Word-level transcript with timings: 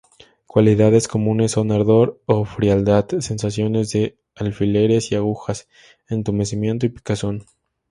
Cualidades 0.47 1.07
comunes 1.07 1.51
son 1.51 1.71
ardor 1.71 2.19
o 2.25 2.43
frialdad, 2.43 3.05
sensaciones 3.19 3.91
de 3.91 4.17
"alfileres 4.35 5.11
y 5.11 5.15
agujas", 5.15 5.67
entumecimiento 6.09 6.87
y 6.87 6.89
picazón. 6.89 7.45